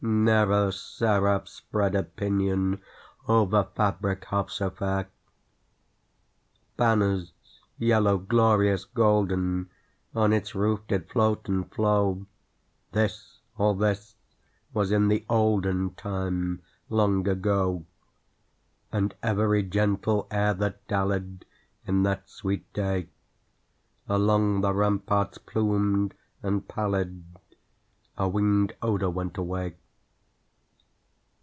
Never 0.03 0.71
seraph 0.71 1.47
spread 1.47 1.93
a 1.93 2.01
pinion 2.01 2.81
Over 3.27 3.65
fabric 3.75 4.25
half 4.25 4.49
so 4.49 4.71
fair! 4.71 5.07
Banners 6.75 7.33
yellow, 7.77 8.17
glorious, 8.17 8.83
golden, 8.83 9.69
On 10.15 10.33
its 10.33 10.55
roof 10.55 10.79
did 10.87 11.07
float 11.07 11.47
and 11.47 11.71
flow, 11.71 12.25
(This 12.93 13.41
all 13.59 13.75
this 13.75 14.15
was 14.73 14.91
in 14.91 15.07
the 15.07 15.23
olden 15.29 15.93
Time 15.93 16.63
long 16.89 17.27
ago), 17.27 17.85
And 18.91 19.13
every 19.21 19.61
gentle 19.61 20.27
air 20.31 20.55
that 20.55 20.85
dallied, 20.87 21.45
In 21.85 22.01
that 22.03 22.27
sweet 22.27 22.71
day, 22.73 23.07
Along 24.09 24.61
the 24.61 24.73
ramparts 24.73 25.37
plumed 25.37 26.15
and 26.41 26.67
pallid, 26.67 27.23
A 28.17 28.27
winged 28.27 28.75
odor 28.81 29.09
went 29.11 29.37
away. 29.37 29.75